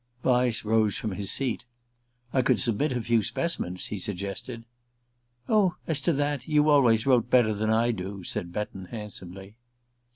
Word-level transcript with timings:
Vyse 0.23 0.65
rose 0.65 0.97
from 0.97 1.11
his 1.11 1.31
seat. 1.31 1.63
"I 2.33 2.41
could 2.41 2.59
submit 2.59 2.91
a 2.91 3.03
few 3.03 3.21
specimens," 3.21 3.85
he 3.85 3.99
suggested. 3.99 4.63
"Oh, 5.47 5.75
as 5.85 6.01
to 6.01 6.13
that 6.13 6.47
you 6.47 6.69
always 6.71 7.05
wrote 7.05 7.29
better 7.29 7.53
than 7.53 7.69
I 7.69 7.91
do," 7.91 8.23
said 8.23 8.51
Betton 8.51 8.85
handsomely. 8.85 9.57